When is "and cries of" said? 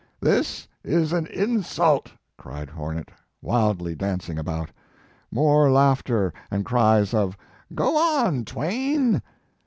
6.49-7.37